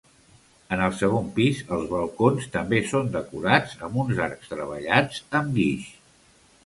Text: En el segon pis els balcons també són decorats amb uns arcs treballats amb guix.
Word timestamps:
En 0.75 0.79
el 0.85 0.93
segon 1.01 1.27
pis 1.35 1.59
els 1.77 1.85
balcons 1.91 2.47
també 2.55 2.79
són 2.93 3.13
decorats 3.17 3.77
amb 3.89 4.01
uns 4.05 4.23
arcs 4.29 4.51
treballats 4.55 5.23
amb 5.43 5.59
guix. 5.61 5.93